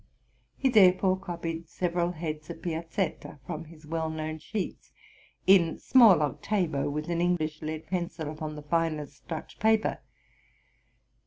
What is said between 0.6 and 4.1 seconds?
therefore copied several heads of Piazetta, from his well